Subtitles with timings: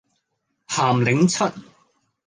[0.67, 1.43] 鹹檸七